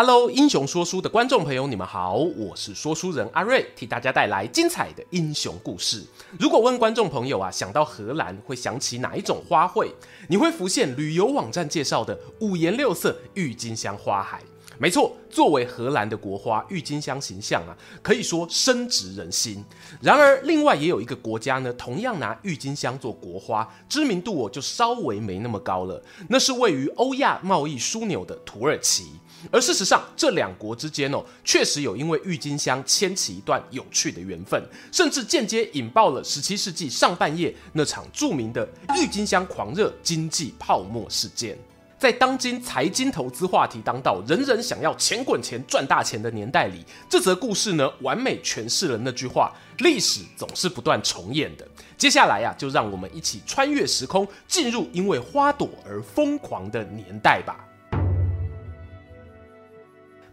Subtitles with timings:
[0.00, 6.06] Hello，英雄说书的观众朋友，你们好，我是说书人阿瑞，替大家带来精彩的英雄故事。
[6.38, 9.90] 如果问观众朋友啊，想到荷兰会想起哪一种花卉？
[10.28, 14.40] 你会浮现旅游网站介绍的五颜六色郁金香花海。
[14.78, 19.64] 没错，作为荷兰的国花，郁金香形象啊，可以说深植人心。
[20.00, 26.00] 然而，另外也有一个国家呢，同样拿郁金香做国花，知名度我就稍微没那么高了。
[26.28, 29.06] 那是位于欧亚贸易枢纽的土耳其。
[29.50, 41.56] 而事实上，这两国之间哦，确实有因为郁金香牵起一段有趣的缘分，甚至间接引爆了十七世纪上半叶那场著名的郁金香狂热经济泡沫事件。
[41.98, 51.66] 在当今财经投资话题当道，人人想要钱滚钱赚大钱的年代里，这则故事呢，完美诠释了那句话：历史总是不断重演的。
[51.96, 57.67] 接下来呀、啊，就让我们一起穿越时空，进入因为花朵而疯狂的年代吧。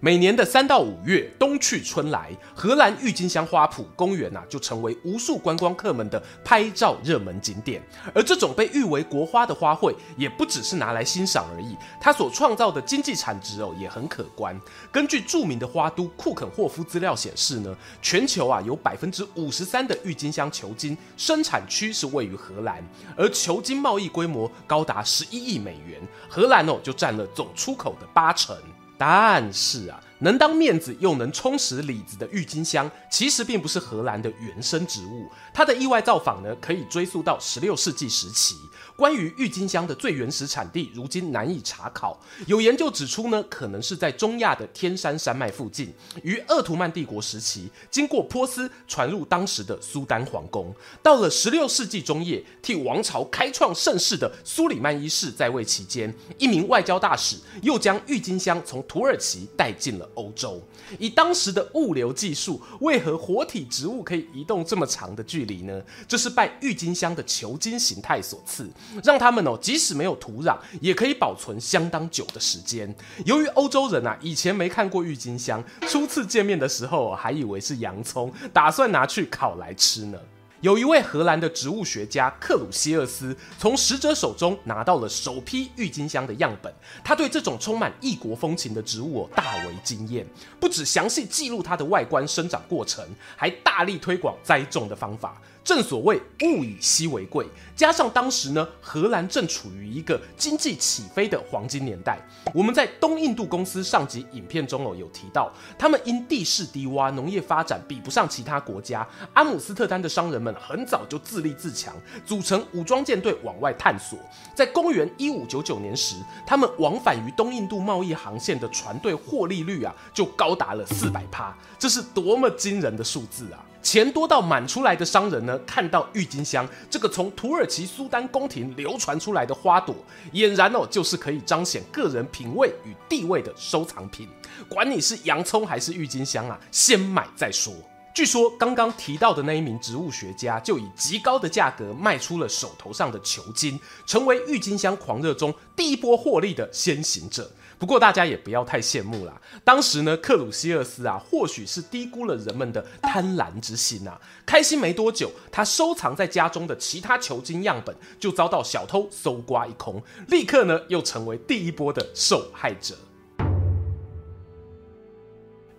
[0.01, 7.81] 每年的三到五月，冬去春来，荷兰郁金香花圃公园呐、啊，就成为无数观光客们的拍照热门景点。
[8.13, 14.59] 而这种被誉为国花的花卉，也不只是拿来欣赏而已，它所创造的经济产值哦，也很可观。
[14.91, 22.83] 根据著名的花都库肯霍夫资料显示呢，全球啊有百分之五十三的郁金香球茎生产区是位于荷兰，
[23.15, 28.55] 而球茎贸易规模高达十一亿美元，荷兰哦就占了总出口的八成。
[28.97, 35.29] 但是啊，能当面子又能充实里子的郁金香，其实并不是荷兰的原生植物。
[35.53, 38.55] 它的意外造访呢，可以追溯到十六世纪时期。
[38.95, 42.17] 关于郁金香的最原始产地，如今难以查考。
[42.47, 50.73] 有研究指出呢，可能是在中亚的天山山脉附近，于鄂图曼帝国时期，经过波斯传入当时的苏丹皇宫。
[51.03, 60.61] 到了十六世纪中叶，替王朝开创盛世的苏里曼一世在位期间，一名外交大使又将郁金香从土耳其带进了欧洲。
[60.99, 65.81] 以当时的物流技术，为何活体植物可以移动这么长的距离呢？
[66.07, 68.69] 这是拜郁金香的球茎形态所赐，
[69.03, 72.93] 让它们哦，即使没有土壤，也可以保存相当久的时间。
[73.25, 80.17] 由于欧洲人啊，以前没看过郁金香，初次见面的时候还以为是洋葱，打算拿去烤来吃呢。
[80.61, 86.73] 有一位荷兰的植物学家克鲁西厄斯从使者手中拿到了首批郁金香的样本，
[87.03, 90.25] 他对这种充满异国风情的植物大为惊艳，
[90.59, 93.05] 不止详细记录它的外观、生长过程，
[93.35, 95.39] 还大力推广栽种的方法。
[95.65, 97.43] 正所谓物以稀为贵，
[97.75, 102.19] 加上当时呢，荷兰正处于一个经济起飞的黄金年代。
[102.53, 109.05] 我们在东印度公司上集影片中哦有提到，他们因地势低洼，农业发展比不上其他国家。
[109.33, 114.19] 阿姆斯特丹的商人们很早就自立自强，组成武装舰队往外探索。
[114.53, 116.15] 在公元一五九九年时，
[116.45, 123.65] 他们往返于东印度贸易航线的船队获利率啊，就高达了四百趴，这是多么惊人的数字啊！
[123.85, 129.95] 钱多到满出来的商人呢，看到郁金香这个从土耳其苏丹宫廷流传出来的花朵，
[130.33, 134.27] 俨然哦就是可以彰显个人品味与地位的收藏品。
[134.67, 137.71] 管你是洋葱还是郁金香啊，先买再说。
[138.15, 147.51] 据说刚刚提到的那一名植物学家，就以极高的价格卖出了手头上的球茎，成为郁金香狂热中第一波获利的先行者。
[147.77, 149.33] 不过大家也不要太羡慕啦。
[149.65, 154.17] 当时呢，克鲁西厄斯啊，或许是低估了人们的贪婪之心啊。
[154.45, 162.95] 开心没多久，他收藏在家中的其他球茎样本就遭到小偷搜刮一空，立刻呢又成为第一波的受害者。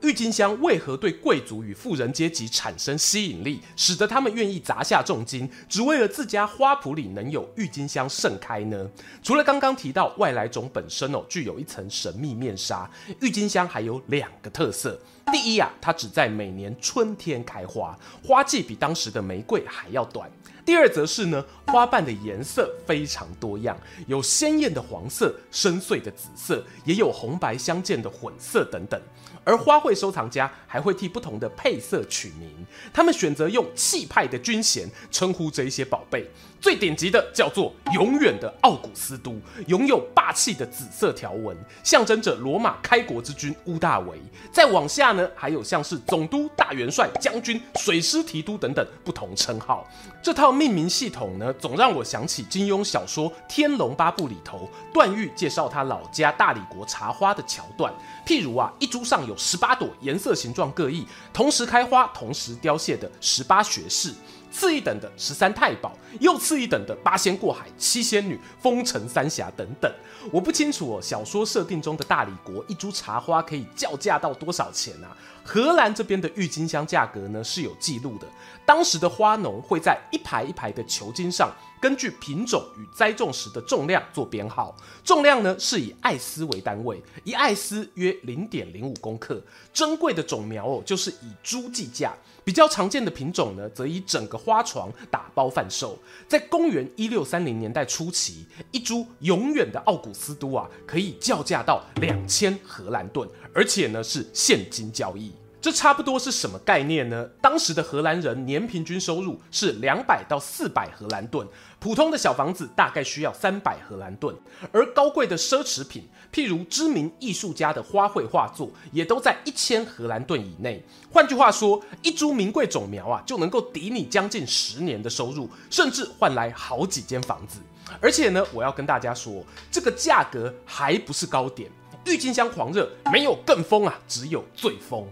[0.07, 8.89] 郁金香为何对贵族与富人阶级产生吸引力，使得他们愿意砸下重金，只为了自家花圃里能有郁金香盛开呢？
[9.21, 12.89] 除了刚刚提到外来种本身哦，具有一层神秘面纱，
[13.21, 14.97] 郁金香还有两个特色。
[15.33, 20.31] 第一啊，它只在每年春天开花，花季比当时的玫瑰还要短。
[20.65, 23.77] 第二则是呢，花瓣的颜色非常多样，
[24.07, 29.01] 有鲜艳的黄色、深邃的紫色，也有红白相间的混色等等。
[29.45, 32.51] 而花卉收藏家还会替不同的配色取名，
[32.93, 36.29] 他们选择用气派的军衔称呼这一些宝贝。
[36.61, 44.19] 最顶级的叫做“永远的奥古斯都”，拥有霸气的紫色条纹，象征着罗马开国之君屋大维。
[44.51, 49.87] 再往下还有像是总督、大元帅、将军、水师提督等等不同称号。
[50.23, 57.93] 这套命名系统呢，总让我想起金庸小说《天龙八部》里头段誉介绍他老家大理国茶花的桥段。
[58.27, 64.13] 譬如啊，一株上有十八朵颜色形状各异、同时开花、同时凋谢的十八学士。
[64.57, 69.93] 次一等的十三太保，又次一等的八仙过海、七仙女、风尘三侠等等，
[70.33, 71.03] 我不清楚哦。
[71.03, 75.15] 小说设定中的大理国一株茶花可以叫价到多少钱啊？
[75.47, 78.27] 荷兰这边的郁金香价格呢是有记录的，
[78.67, 89.41] 当时的花农会在一排一排的球茎上，根据品种与栽种时的重量做编号，重量呢是以艾斯为单位，一艾斯约零点零五公克，
[89.73, 92.13] 珍贵的种苗哦就是以株计价。
[92.43, 95.99] 比较常见的品种呢，则以整个花床打包贩售。
[96.29, 105.33] 在公元一六三零年代初期，一株永远的奥古斯都啊，可以叫价到两千荷兰盾，而且呢是现金交易。
[105.67, 107.29] 这差不多是什么概念呢？
[107.43, 111.45] 当时的荷兰人年平均收入是两百到四百荷兰盾，
[111.81, 114.33] 普通的小房子大概需要三百荷兰盾，
[114.71, 120.81] 而高贵的奢侈品，譬如知名艺术家的花卉画作，也都在一千荷兰盾以内。
[121.11, 127.59] 换句话说，一株名贵种苗啊，就能够抵你将近十年的收入，甚至换来好几间房子。
[128.01, 131.69] 而且呢，我要跟大家说，这个价格还不是高点，
[132.05, 135.05] 郁金香狂热没有更疯啊，只有最疯。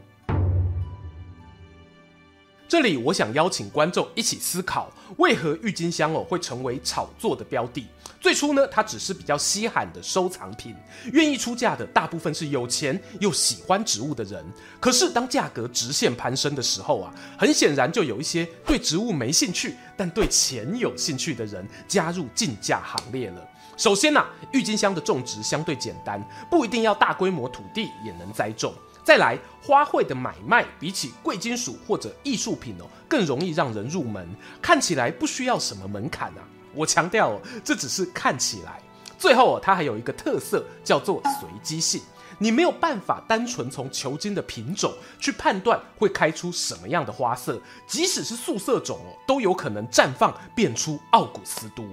[2.75, 7.87] 这里我想邀请观众一起思考，为何郁金香哦会成为炒作的标的？
[8.21, 10.75] 最初呢，它只是比较稀罕的收藏品，
[11.12, 14.44] 愿意出价的大部分是有钱又喜欢植物的人。
[14.81, 23.49] 可是当价格直线攀升的时候啊，很显然就有一些对植物没兴趣，但对钱有兴趣的人加入竞价行列了。
[23.77, 26.20] 首先啊，郁金香的种植相对简单，
[26.50, 28.75] 不一定要大规模土地也能栽种。
[29.05, 34.27] 再来，花卉的买卖比起贵金属或者艺术品哦，更容易让人入门，
[34.62, 36.41] 看起来不需要什么门槛啊。
[36.75, 38.81] 我强调哦，这只是看起来。
[39.19, 42.01] 最后哦，它还有一个特色，叫做随机性。
[42.39, 51.85] 你没有办法单纯从球茎的品种去判断会开出什么样的花色，即使是素色种哦，都有可能绽放变出奥古斯都。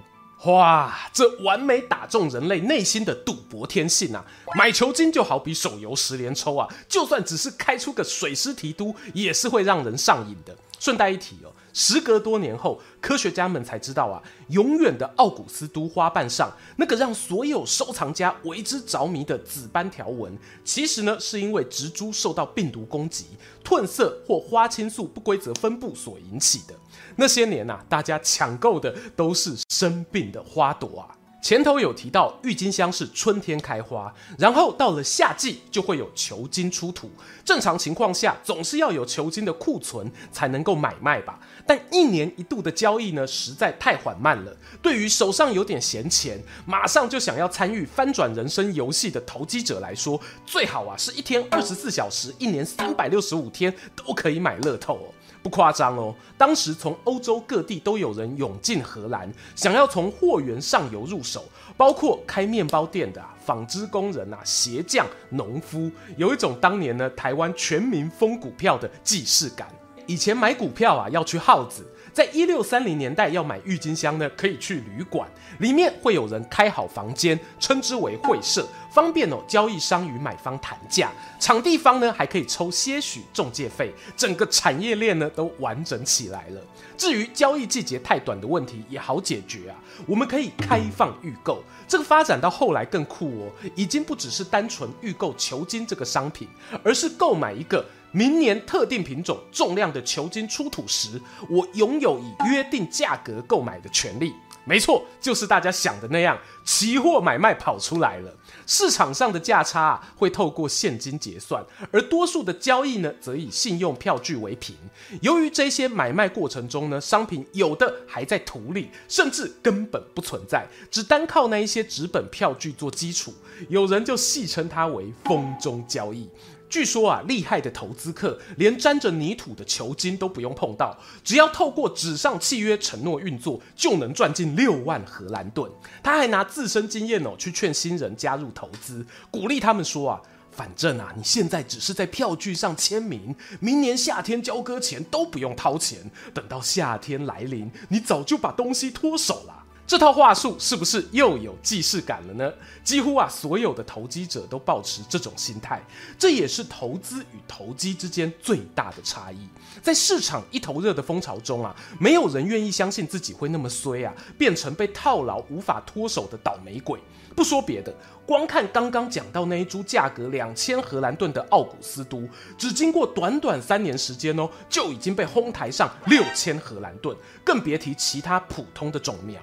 [0.45, 4.25] 哇，这完美打中人类内心的赌博天性啊！
[4.57, 10.55] 买球金就好比手游十连抽啊，就算只是开出个水师提督，也是会让人上瘾的。
[10.79, 23.25] 顺带一提哦，时隔多年后，科学家们才知道啊，永远的奥古斯都花瓣上那个让所有收藏家为之着迷的紫斑条纹，其实呢是因为植株受到病毒攻击、
[23.63, 26.73] 褪色或花青素不规则分布所引起的。
[27.15, 31.17] 那些年呐、啊，大家抢购的都是生病的花朵啊。
[31.41, 37.09] 前头有提到，郁金香是春天开花，然后到了夏季就会有球茎出土。
[37.43, 41.39] 正常情况下，总是要有球茎的库存才能够买卖吧。
[41.65, 44.55] 但一年一度的交易呢，实在太缓慢了。
[44.83, 55.09] 对于手上有点闲钱，马上就想要参与翻转人生游戏的投机者来说，最好啊是一天二十四小时，一年三百六十五天都可以买乐透哦。
[55.43, 61.45] 不夸张哦，当时从欧洲各地都有人涌进荷兰，想要从货源上游入手，
[61.75, 69.67] 包括开面包店的啊、纺织工人啊、鞋匠、农夫，有一种当年呢台湾全民疯股票的既视感。
[70.07, 71.85] 以前买股票啊要去耗子。
[72.13, 75.27] 在一六三零年代要买郁金香呢，可以去旅馆，
[75.59, 81.09] 里面会有人开好房间，称之为会社，方便哦交易商与买方谈价。
[81.39, 86.61] 场地方呢还可以抽些许中介费，整个产业链呢都完整起来了。
[86.97, 89.75] 至于交易季节太短的问题也好解决啊，
[90.05, 91.63] 我们可以开放预购。
[91.87, 96.47] 这个发展到后来更酷哦，已经不只是单纯预购球茎这个商品，
[96.83, 97.83] 而是购买一个。
[98.11, 104.33] 明年特定品种重量的球茎出土时，我拥有以约定价格购买的权利。
[104.63, 108.31] 没错，就是大家想的那样，期货买卖跑出来了。
[108.67, 114.75] 市场上的价差啊，会透过现金结算，而多数的交易呢，则以信用票据为凭。
[115.21, 123.33] 由于这些买卖过程中呢，商品有的还在土里，甚至根本不存在，只单靠那一些纸本票据做基础，
[123.67, 126.29] 有人就戏称它为“风中交易”。
[126.71, 135.69] 据说啊，厉害的投资客连沾着泥土的球茎都不用碰到，只要透过纸上契约承诺运作，就能赚进六万荷兰盾。
[136.01, 149.60] 他还拿自身经验哦去劝新人加入投资，鼓励他们说啊，反正啊，你现在只是在票据上签名，明年夏天交割前都不用掏钱，等到夏天来临，你早就把东西脱手了。
[149.91, 152.49] 这套话术是不是又有既视感了呢？
[152.81, 155.83] 几乎啊，所有的投机者都抱持这种心态，
[156.17, 159.49] 这也是投资与投机之间最大的差异。
[159.81, 166.97] 在市场一头热的风潮中啊，没有人愿意相信自己会那么衰啊，变成被套牢无法脱手的倒霉鬼。
[167.35, 167.93] 不说别的，
[168.25, 172.25] 光看刚刚讲到那一株价格两千荷兰盾的奥古斯都，
[172.57, 179.37] 只经过短短三年时间哦，就已经被哄抬上六千荷兰盾，更别提其他普通的种苗。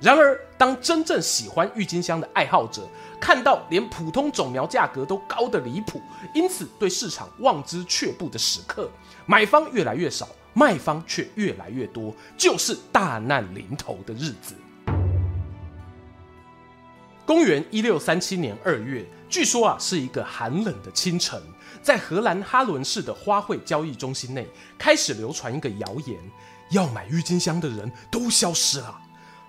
[0.00, 2.88] 然而，当真正喜欢郁金香的爱好者
[3.20, 6.00] 看到连普通种苗价格都高得离谱，
[6.32, 8.88] 因此对市场望之却步的时刻，
[9.26, 14.54] 买方越来越少，卖方却越来越多，就是大难临头的日子。
[17.26, 21.42] 公元一六三七年二月，据说啊是一个寒冷的清晨，
[21.82, 24.46] 在荷兰哈伦市的花卉交易中心内，
[24.78, 26.16] 开始流传一个谣言：
[26.70, 28.96] 要买郁金香的人都消失了。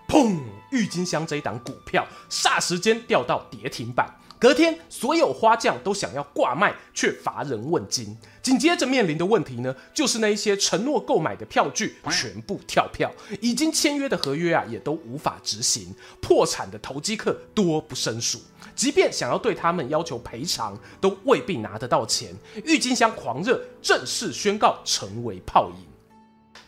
[0.09, 0.39] 砰！
[0.71, 4.11] 郁金香这一档股票霎时间掉到跌停板。
[4.39, 8.17] 隔天，所有花匠都想要挂卖，却乏人问津。
[8.41, 13.11] 紧接着面临的问题呢，就是那一些承诺购买的票据全部跳票，
[13.41, 15.93] 已经签约的合约啊，也都无法执行。
[16.21, 18.39] 破产的投机客多不胜数，
[18.73, 22.33] 即便想要对他们要求赔偿，都未必拿得到钱。
[22.63, 25.88] 郁金香狂热正式宣告成为泡影。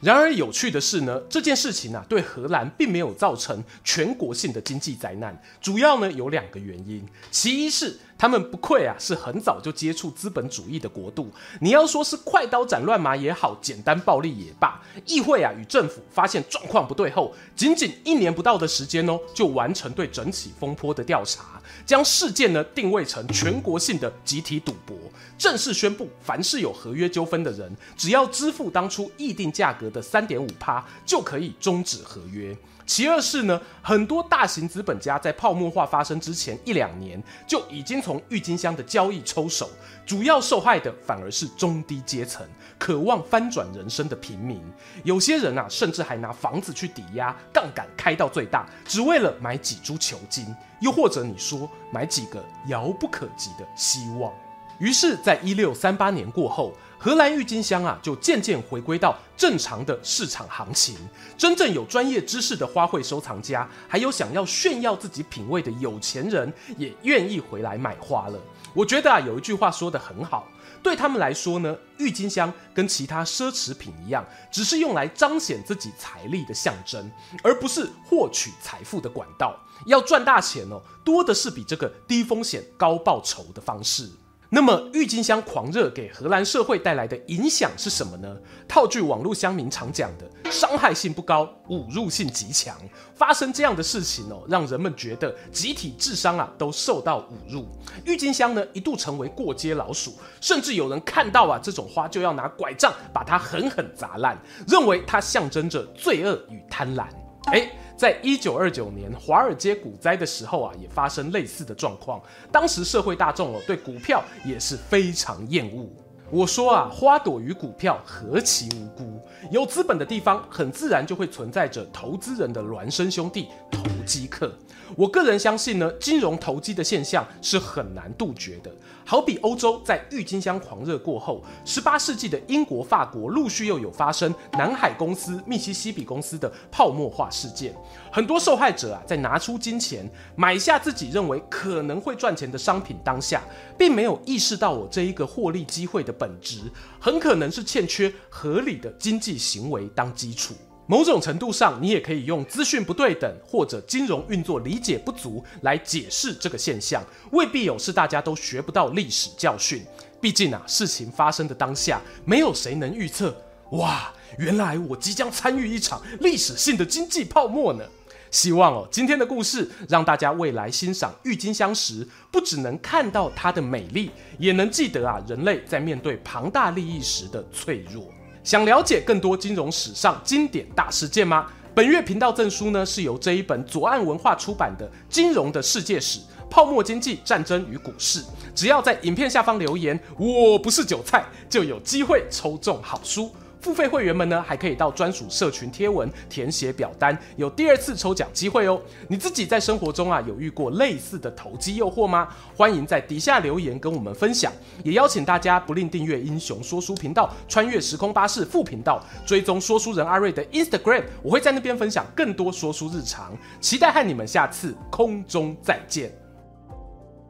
[0.01, 7.99] 然而有趣的是呢，这件事情啊，对荷兰并没有造成全国性的经济灾难，主要呢有两个原因，其一是。
[8.21, 11.31] 他们不愧啊，是很早就接触资本主义的国度。
[11.59, 24.95] 你要说是快刀斩乱麻也好，简单暴力也罢，议会啊与政府发现状况不对后，仅仅一年不到的时间哦，就完成对整起风波的调查，将事件呢定位成全国性的集体赌博，
[25.35, 32.55] 正式宣布，凡是有合约纠纷的人，只要支付当初议定价格的三点五趴，就可以终止合约。
[32.91, 39.69] 其二是呢，很多大型资本家在泡沫化发生之前一两年就已经从郁金香的交易抽手，
[40.05, 42.45] 主要受害的反而是中低阶层，
[42.77, 44.61] 渴望翻转人生的平民。
[45.05, 54.33] 有些人啊，甚至还拿房子去抵押，杠杆开到最大，只为了买几株球茎，又或者你说买几个遥不可及的希望。
[54.79, 60.95] 于是，在一六三八年过后，荷兰郁金香啊，就渐渐回归到正常的市场行情。
[61.35, 68.39] 真正有专业知识的花卉收藏家，还有想要炫耀自己品味的有钱人，也愿意回来买花了。
[68.75, 70.47] 我觉得啊，有一句话说得很好，
[70.83, 79.59] 对他们来说呢，郁金香跟其他奢侈品一样，只是用来彰显自己财力的象征，而不是获取财富的管道。
[79.87, 84.07] 要赚大钱哦，多的是比这个低风险高报酬的方式。
[84.53, 88.35] 那么，郁金香狂热给荷兰社会带来的影响是什么呢？
[88.67, 92.75] 套句网络乡民常讲的，伤害性不高，侮辱性极强。
[93.15, 97.65] 发生这样的事情哦，让人们觉得集体智商啊都受到侮辱。
[98.03, 107.05] 郁金香呢，一度成为过街老鼠，甚至有人看到啊这种花就要拿拐杖把它狠狠砸烂，认为它象征着罪恶与贪婪。
[107.53, 112.19] 诶在一九二九年华尔街股灾的时候啊，也发生类似的状况。
[112.51, 115.87] 当时社会大众哦，对股票也是非常厌恶。
[116.31, 119.21] 我说啊，花朵与股票何其无辜！
[119.51, 124.51] 有资本的地方，很自然就会存在着投资人的孪生兄弟——投机客。
[124.95, 128.71] 我个人相信呢，金融投机的现象是很难杜绝的。
[129.03, 137.75] 好比欧洲在郁金香狂热过后，十八世纪的英国、法国陆续又有发生南海公司、密西西比公司的泡沫化事件。
[138.11, 143.43] 很多受害者啊，在拿出金钱买下自己认为可能会赚钱的商品当下，
[143.77, 146.61] 并没有意识到我这一个获利机会的本质，
[146.99, 150.53] 很可能是欠缺合理的经济行为当基础。
[150.91, 159.81] 某种程度上，你也可以用资讯不对等或者金融运作理解不足来解释这个现象，未必有是大家都学不到历史教训。
[160.19, 163.33] 毕竟啊，事情发生的当下，没有谁能预测。
[163.69, 167.85] 哇，原来我即将参与一场历史性的经济泡沫呢！
[168.29, 178.11] 希望哦，今天的故事让大家未来欣赏郁金香时，不只能看到它的美丽，也能记得啊，人类在面对庞大利益时的脆弱。
[178.43, 181.47] 想了解更多金融史上经典大事件吗？
[181.75, 186.19] 本月频道证书呢，是由这一本左岸文化出版的《金融的世界史：
[186.49, 188.19] 泡沫经济、战争与股市》。
[188.55, 193.31] 只要在影片下方留言“我不是韭菜”，就有机会抽中好书。
[193.61, 198.81] 付费会员们呢，还可以到专属社群贴文填写表单，有第二次抽奖机会哦。
[199.07, 202.27] 你自己在生活中啊，有遇过类似的投机诱惑吗？
[202.57, 204.51] 欢迎在底下留言跟我们分享，
[204.83, 216.11] 也邀请大家不吝订阅英雄说书频道、穿越时空巴士副频道，追踪说书人阿瑞的 Instagram，我会在那边分享更多说书日常，期待和你们下次空中再见。